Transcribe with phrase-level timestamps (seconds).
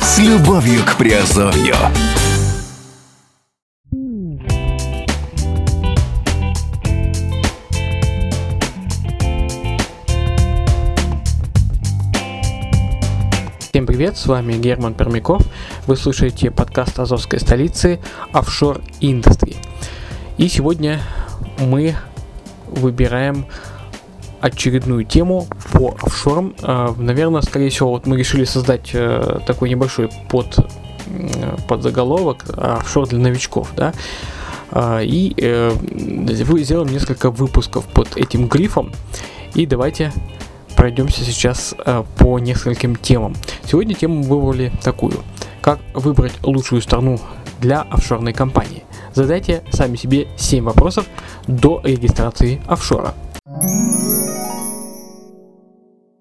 [0.00, 1.76] С любовью к Приазовью.
[13.76, 15.42] Всем привет, с вами Герман Пермяков.
[15.86, 18.00] Вы слушаете подкаст Азовской столицы
[18.32, 19.54] Offshore Industry.
[20.38, 21.02] И сегодня
[21.58, 21.94] мы
[22.68, 23.44] выбираем
[24.40, 26.54] очередную тему по офшорам.
[26.62, 30.56] Э, Наверное, скорее всего, вот мы решили создать э, такой небольшой под,
[31.68, 33.92] подзаголовок офшор для новичков, да.
[35.02, 38.90] И э, вы сделаем несколько выпусков под этим грифом.
[39.52, 40.14] И давайте
[40.86, 43.34] пройдемся сейчас э, по нескольким темам.
[43.64, 45.24] Сегодня тему выбрали такую.
[45.60, 47.18] Как выбрать лучшую страну
[47.60, 48.84] для офшорной компании?
[49.12, 51.06] Задайте сами себе 7 вопросов
[51.48, 53.14] до регистрации офшора.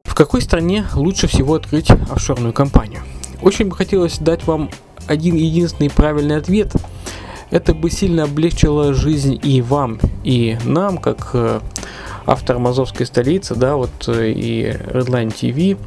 [0.03, 3.01] В какой стране лучше всего открыть офшорную компанию?
[3.43, 4.71] Очень бы хотелось дать вам
[5.05, 6.73] один единственный правильный ответ.
[7.51, 11.61] Это бы сильно облегчило жизнь и вам, и нам, как
[12.25, 15.77] э, авторам Азовской столицы, да, вот э, и Redline TV.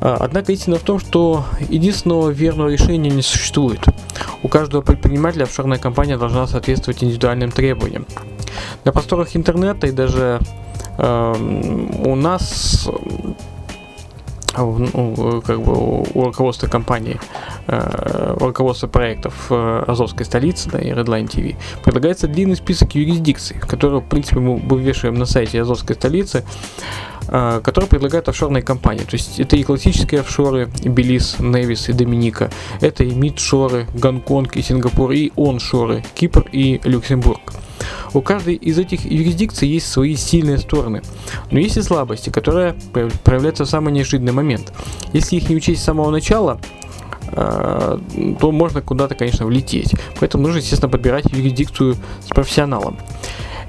[0.00, 3.80] А, Однако истина в том, что единственного верного решения не существует.
[4.42, 8.06] У каждого предпринимателя офшорная компания должна соответствовать индивидуальным требованиям.
[8.84, 10.40] На просторах интернета и даже
[10.98, 12.92] эм, у нас э,
[14.56, 17.18] ну, как бы у руководства компании,
[17.66, 23.56] э, у руководства проектов э, Азовской столицы да, и Redline TV предлагается длинный список юрисдикций,
[23.58, 26.44] которые, в принципе, мы вывешиваем на сайте Азовской столицы,
[27.26, 29.04] которые предлагают офшорные компании.
[29.04, 34.62] То есть это и классические офшоры, Белиз, Невис и Доминика, это и мидшоры, Гонконг и
[34.62, 37.54] Сингапур, и оншоры, Кипр и Люксембург.
[38.12, 41.02] У каждой из этих юрисдикций есть свои сильные стороны,
[41.50, 44.72] но есть и слабости, которые прояв- проявляются в самый неожиданный момент.
[45.12, 46.60] Если их не учесть с самого начала,
[47.32, 47.98] э,
[48.40, 49.94] то можно куда-то, конечно, влететь.
[50.20, 52.98] Поэтому нужно, естественно, подбирать юрисдикцию с профессионалом.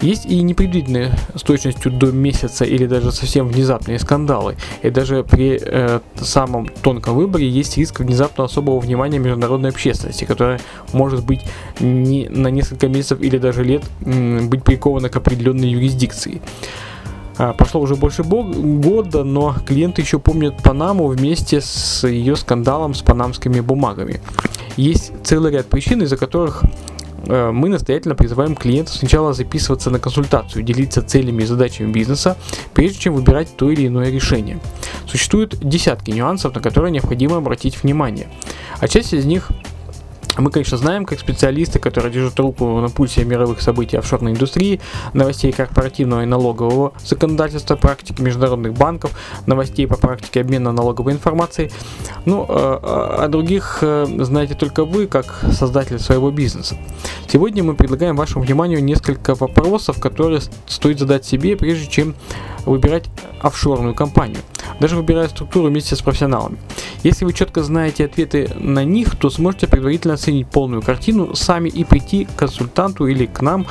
[0.02, 4.56] Есть и непредвиденные с точностью до месяца или даже совсем внезапные скандалы.
[4.82, 10.60] И даже при э, самом тонком выборе есть риск внезапного особого внимания международной общественности, которая
[10.94, 11.42] может быть
[11.80, 16.42] не на несколько месяцев или даже лет м, быть прикована к определенной юрисдикции.
[17.38, 22.94] А, Прошло уже больше бо- года, но клиенты еще помнят Панаму вместе с ее скандалом
[22.94, 24.22] с панамскими бумагами.
[24.78, 26.64] Есть целый ряд причин, из-за которых
[27.28, 32.38] мы настоятельно призываем клиентов сначала записываться на консультацию, делиться целями и задачами бизнеса,
[32.74, 34.59] прежде чем выбирать то или иное решение.
[35.08, 38.28] Существуют десятки нюансов, на которые необходимо обратить внимание.
[38.80, 39.50] А часть из них
[40.38, 44.81] мы, конечно, знаем, как специалисты, которые держат руку на пульсе мировых событий офшорной индустрии,
[45.13, 49.12] новостей корпоративного и налогового законодательства, практики международных банков,
[49.46, 51.72] новостей по практике обмена налоговой информацией.
[52.25, 56.78] Ну, э, э, о других э, знаете только вы, как создатель своего бизнеса.
[57.28, 62.16] Сегодня мы предлагаем вашему вниманию несколько вопросов, которые стоит задать себе, прежде чем
[62.66, 63.06] выбирать
[63.41, 64.40] офшорную компанию.
[64.79, 66.57] Даже выбирая структуру вместе с профессионалами.
[67.06, 71.84] Если вы четко знаете ответы на них, то сможете предварительно оценить полную картину сами и
[71.84, 73.68] прийти к консультанту или к нам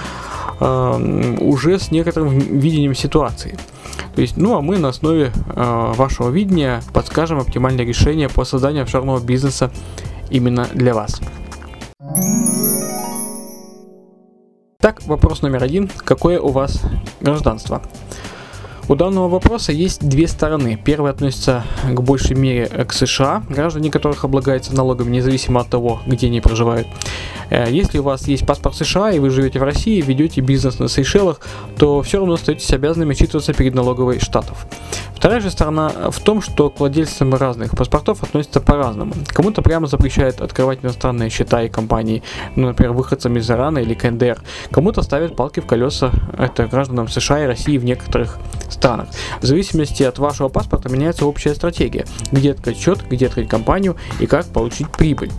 [0.61, 3.59] э, уже с некоторым видением ситуации.
[4.15, 8.84] То есть, ну а мы на основе э, вашего видения подскажем оптимальное решение по созданию
[8.84, 9.73] офшорного бизнеса
[10.31, 11.21] именно для вас.
[14.78, 15.91] Так, вопрос номер один.
[16.05, 16.81] Какое у вас
[17.21, 17.83] гражданство?
[18.87, 20.78] У данного вопроса есть две стороны.
[20.83, 26.27] Первая относится к большей мере к США, граждане которых облагаются налогами независимо от того, где
[26.27, 26.87] они проживают.
[27.49, 30.89] Э, Если у вас есть паспорт США и вы живете в России, ведете бизнес на
[30.89, 31.41] Сейшелах,
[31.78, 34.67] то все равно остаетесь обязанными отчитываться перед налоговой штатов.
[35.25, 39.15] Вторая же сторона в том, что к владельцам разных паспортов относятся по-разному.
[39.29, 42.23] Кому-то прямо запрещают открывать иностранные счета и компании,
[42.56, 44.43] ну, например, выходцам из Ирана или КНДР.
[44.71, 48.37] Кому-то ставят палки в колеса, это гражданам США и России в некоторых
[48.69, 49.09] странах.
[49.41, 54.27] В зависимости от вашего паспорта меняется общая стратегия, где открыть счет, где открыть компанию и
[54.27, 55.32] как получить прибыль.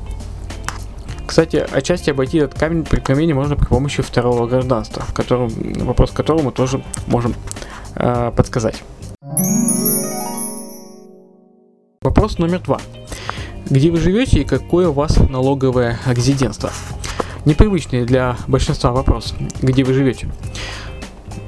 [1.27, 5.51] Кстати, отчасти обойти этот камень преткновения можно при помощи второго гражданства, в котором,
[5.85, 7.35] вопрос к которому тоже можем
[7.97, 8.81] э, подсказать.
[12.15, 12.79] Вопрос номер два.
[13.69, 16.71] Где вы живете и какое у вас налоговое резидентство?
[17.43, 19.35] Непривычный для большинства вопрос.
[19.61, 20.29] Где вы живете?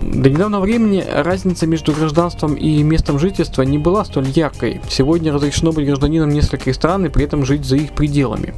[0.07, 4.79] До недавнего времени разница между гражданством и местом жительства не была столь яркой.
[4.89, 8.53] Сегодня разрешено быть гражданином нескольких стран и при этом жить за их пределами.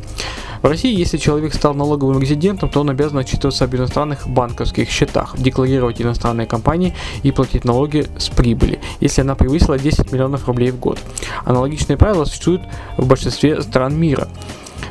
[0.62, 5.36] В России, если человек стал налоговым резидентом, то он обязан отчитываться об иностранных банковских счетах,
[5.40, 6.94] декларировать иностранные компании
[7.24, 11.00] и платить налоги с прибыли, если она превысила 10 миллионов рублей в год.
[11.46, 12.62] Аналогичные правила существуют
[12.98, 14.28] в большинстве стран мира.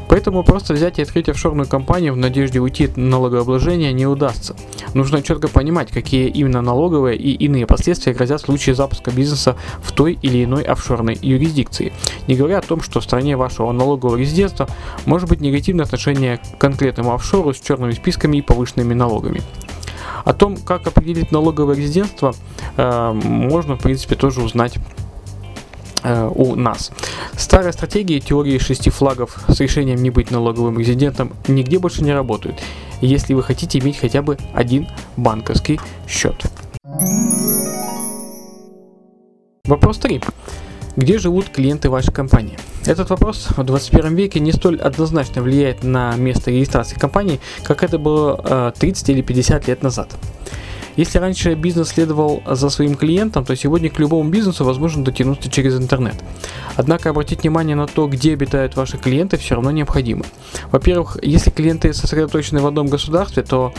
[0.08, 4.56] Поэтому просто взять и открыть офшорную компанию в надежде уйти от налогообложения не удастся.
[4.94, 9.92] Нужно четко понимать, какие именно налоговые и иные последствия грозят в случае запуска бизнеса в
[9.92, 11.92] той или иной офшорной юрисдикции.
[12.26, 14.68] Не говоря о том, что в стране вашего налогового резидентства
[15.04, 19.42] может быть негативное отношение к конкретному офшору с черными списками и повышенными налогами.
[20.24, 22.34] О том, как определить налоговое резидентство,
[22.76, 24.78] э, можно, в принципе, тоже узнать
[26.34, 26.90] у нас.
[27.36, 32.60] Старые стратегии теории шести флагов с решением не быть налоговым резидентом нигде больше не работают,
[33.00, 36.44] если вы хотите иметь хотя бы один банковский счет.
[39.64, 40.22] Вопрос 3.
[40.96, 42.58] Где живут клиенты вашей компании?
[42.86, 47.98] Этот вопрос в 21 веке не столь однозначно влияет на место регистрации компании, как это
[47.98, 50.16] было 30 э, или 50 лет назад.
[50.98, 55.78] Если раньше бизнес следовал за своим клиентом, то сегодня к любому бизнесу возможно дотянуться через
[55.78, 56.16] интернет.
[56.74, 60.24] Однако обратить внимание на то, где обитают ваши клиенты, все равно необходимо.
[60.72, 63.72] Во-первых, если клиенты сосредоточены в одном государстве, то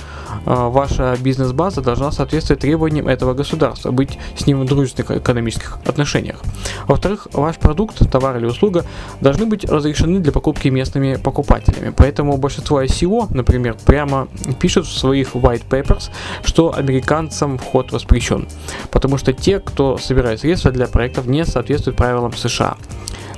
[0.45, 6.42] э, ваша бизнес-база должна соответствовать требованиям этого государства, быть с ним в дружественных экономических отношениях.
[6.88, 8.86] Во-вторых, ваш продукт, товар или услуга
[9.19, 11.94] должны быть разрешены для покупки местными покупателями.
[11.98, 14.30] Поэтому большинство ICO, например, прямо
[14.62, 16.12] пишут в своих white papers,
[16.44, 18.48] что американцы американцам вход воспрещен,
[18.92, 22.78] потому что те, кто собирает средства для проектов, не соответствуют правилам США.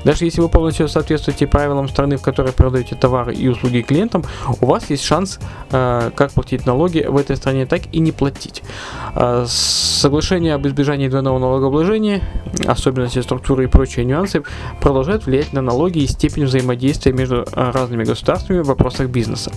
[0.04, 4.24] Даже если вы полностью соответствуете правилам страны, в которой продаете товары и услуги клиентам,
[4.60, 5.40] у вас есть шанс
[5.72, 8.64] э, как платить налоги в этой стране, так и не платить.
[9.16, 12.24] Э, соглашение об избежании двойного налогообложения,
[12.66, 14.42] особенности структуры и прочие нюансы
[14.82, 19.52] продолжают влиять на налоги и степень взаимодействия между э, разными государствами в вопросах бизнеса.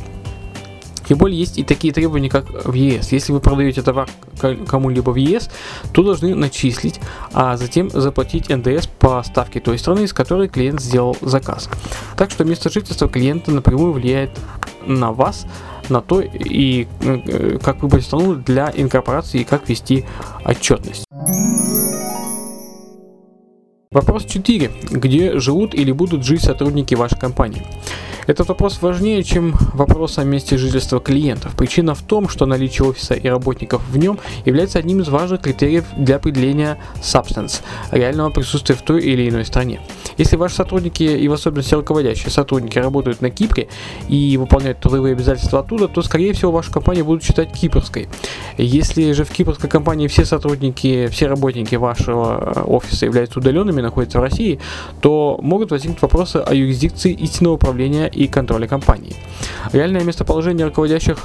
[1.08, 3.12] Тем более есть и такие требования, как в ЕС.
[3.12, 4.08] Если вы продаете товар
[4.66, 5.50] кому-либо в ЕС,
[5.92, 7.00] то должны начислить,
[7.32, 11.68] а затем заплатить НДС по ставке той страны, из которой клиент сделал заказ.
[12.16, 14.30] Так что место жительства клиента напрямую влияет
[14.86, 15.46] на вас,
[15.88, 20.04] на то, и э, как выбрать страну для инкорпорации и как вести
[20.44, 21.04] отчетность.
[23.90, 24.72] Вопрос 4.
[24.90, 27.64] Где живут или будут жить сотрудники вашей компании?
[28.26, 31.54] Этот вопрос важнее, чем вопрос о месте жительства клиентов.
[31.56, 35.84] Причина в том, что наличие офиса и работников в нем является одним из важных критериев
[35.96, 37.60] для определения substance,
[37.90, 39.80] реального присутствия в той или иной стране.
[40.16, 43.68] Если ваши сотрудники и в особенности руководящие сотрудники работают на Кипре
[44.08, 48.08] и выполняют трудовые обязательства оттуда, то скорее всего вашу компанию будут считать кипрской.
[48.56, 54.18] Если же в кипрской компании все сотрудники, все работники вашего э, офиса являются удаленными, находятся
[54.18, 54.60] в России,
[55.00, 59.14] то могут возникнуть вопросы о юрисдикции истинного управления и контроля компании.
[59.72, 61.18] Реальное местоположение руководящих,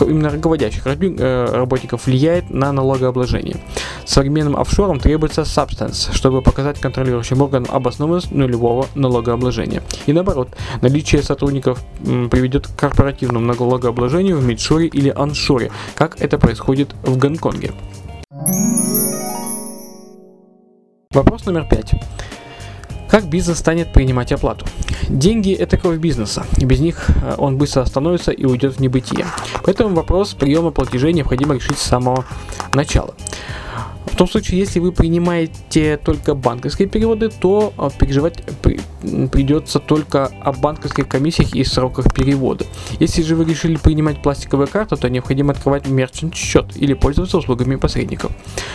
[0.00, 3.56] именно руководящих э, работников влияет на налогообложение.
[4.04, 9.82] Современным офшорам требуется substance, чтобы показать контролирующим органам обоснованность нулевого налогообложения.
[10.06, 10.48] И наоборот,
[10.82, 17.72] наличие сотрудников приведет к корпоративному налогообложению в мидшоре или аншоре, как это происходит в Гонконге.
[21.10, 21.92] Вопрос номер пять.
[23.08, 24.66] Как бизнес станет принимать оплату?
[25.08, 29.24] Деньги– это кровь бизнеса, и без них э, он быстро остановится и уйдет в небытие.
[29.64, 32.26] Поэтому вопрос приема платежей необходимо решить с самого
[32.74, 33.14] начала.
[34.12, 38.80] В том случае, если вы принимаете только банковские переводы, то э, переживать при,
[39.28, 42.66] придется только о банковских комиссиях и сроках перевода.
[43.00, 47.76] Если же вы решили принимать пластиковые карты, то необходимо открывать мерчант счет или пользоваться услугами
[47.76, 48.32] посредников,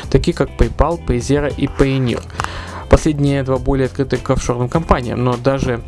[0.10, 2.24] такие как PayPal, Payzera и Payoneer.
[2.94, 5.82] Последние два более открыты к офшорным компаниям, но даже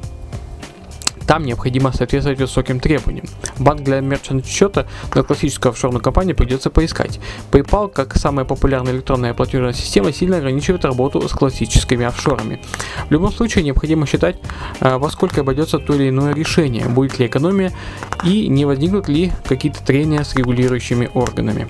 [1.28, 3.28] там необходимо соответствовать высоким требованиям.
[3.60, 7.20] Банк для мерчант счета на классическую офшорную компанию придется поискать.
[7.52, 12.60] PayPal, как самая популярная электронная платежная система, сильно ограничивает работу с классическими офшорами.
[13.08, 14.38] В любом случае необходимо считать,
[14.80, 17.72] а, во сколько обойдется то или иное решение, будет ли экономия
[18.24, 21.68] и не возникнут ли какие-то трения с регулирующими органами.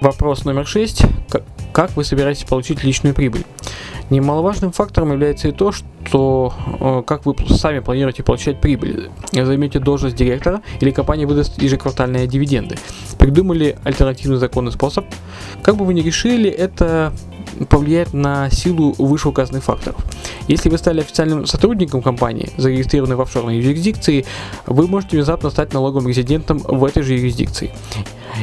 [0.00, 1.02] Вопрос номер шесть.
[1.74, 3.44] Как вы собираетесь получить личную прибыль?
[4.08, 9.10] Немаловажным фактором является и то, что э, как вы сами планируете получать прибыль.
[9.32, 12.76] Займете должность директора или компания выдаст ежеквартальные дивиденды.
[13.18, 15.04] Придумали альтернативный законный способ.
[15.62, 17.12] Как бы вы ни решили, это
[17.68, 20.00] повлияет на силу вышеуказанных факторов.
[20.48, 24.24] Если вы стали официальным сотрудником компании, зарегистрированной в офшорной юрисдикции,
[24.66, 27.72] вы можете внезапно стать налоговым резидентом в этой же юрисдикции.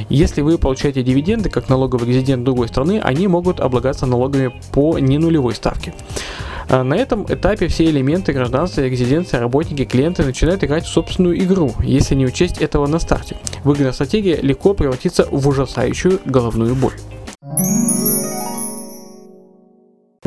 [0.09, 5.55] Если вы получаете дивиденды как налоговый резидент другой страны, они могут облагаться налогами по ненулевой
[5.55, 5.93] ставке.
[6.69, 11.73] А на этом этапе все элементы гражданства, резиденции, работники, клиенты начинают играть в собственную игру,
[11.81, 13.37] если не учесть этого на старте.
[13.63, 16.95] Выгодная стратегия легко превратится в ужасающую головную боль.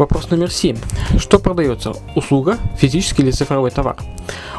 [0.00, 0.78] Вопрос номер 7.
[1.19, 1.92] Что продается?
[2.16, 3.99] Услуга, физический или цифровой товар?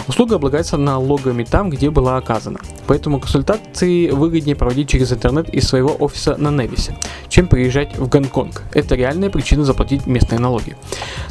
[0.07, 2.59] Услуга облагается налогами там, где была оказана.
[2.85, 6.95] Поэтому консультации выгоднее проводить через интернет из своего офиса на Невисе,
[7.27, 8.61] чем приезжать в Гонконг.
[8.73, 10.75] Это реальная причина заплатить местные налоги.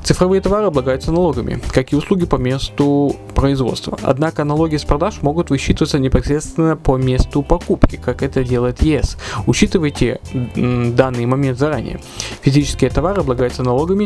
[0.02, 3.97] Цифровые товары облагаются налогами, как и услуги по месту производства.
[4.02, 9.19] Однако налоги с продаж могут высчитываться непосредственно по месту покупки, как это делает ЕС.
[9.47, 10.21] Учитывайте
[10.57, 12.00] данный момент заранее.
[12.43, 14.00] Физические товары облагаются налогами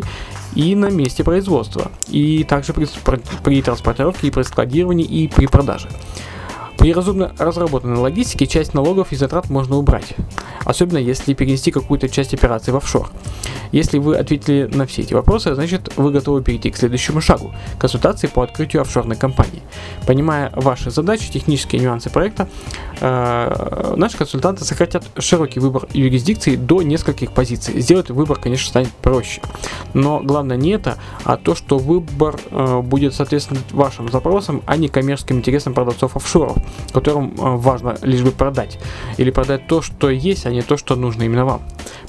[0.54, 2.86] и на месте производства, и также при,
[3.42, 5.88] при транспортировке и при складировании и при продаже.
[6.78, 10.14] При разумно разработанной логистике часть налогов и затрат можно убрать,
[10.64, 13.10] особенно если перенести какую-то часть операции в офшор.
[13.74, 18.28] Если вы ответили на все эти вопросы, значит вы готовы перейти к следующему шагу– консультации
[18.28, 19.62] по открытию офшорной компании.
[20.06, 22.48] Понимая ваши задачи, технические нюансы проекта,
[23.00, 27.80] э, наши консультанты сократят широкий выбор юрисдикций до нескольких позиций.
[27.80, 29.42] Сделать выбор, конечно, станет проще.
[29.92, 34.86] Но главное не это, а то, что выбор э, будет соответствовать вашим запросам, а не
[34.86, 36.56] коммерческим интересам продавцов офшоров,
[36.92, 38.78] которым э, важно лишь бы продать.
[39.16, 41.62] Или продать то, что есть, а не то, что нужно именно вам.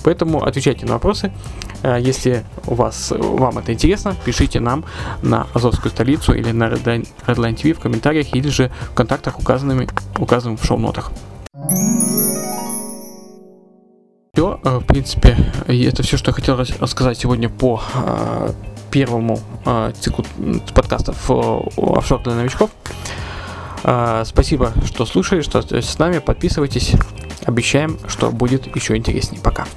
[0.03, 1.31] Поэтому отвечайте на вопросы.
[1.83, 4.85] Э, если у вас, вам это интересно, пишите нам
[5.21, 10.59] на Азовскую столицу или на Redline, TV в комментариях или же в контактах, указанными, указанных
[10.59, 11.11] в шоу-нотах.
[14.33, 18.51] Все, э, в принципе, это все, что я хотел рассказать сегодня по э,
[18.91, 19.39] первому
[19.99, 20.23] циклу
[20.73, 22.69] подкастов офшор для новичков.
[24.25, 26.17] Спасибо, что слушали, что с нами.
[26.17, 26.93] Подписывайтесь.
[27.45, 29.39] Обещаем, что будет еще интереснее.
[29.41, 29.67] Пока.